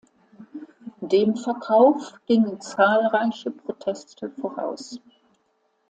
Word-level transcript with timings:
Dem 1.01 1.35
Verkauf 1.35 2.13
gingen 2.25 2.59
zahlreiche 2.59 3.51
Proteste 3.51 4.31
voraus. 4.31 4.99